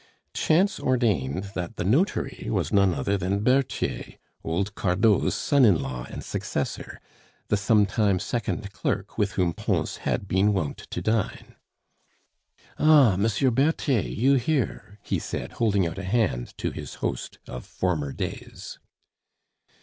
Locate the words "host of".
16.95-17.63